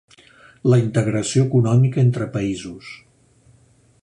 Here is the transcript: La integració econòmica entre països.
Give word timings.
La 0.73 0.79
integració 0.83 1.45
econòmica 1.49 2.03
entre 2.07 2.31
països. 2.39 2.91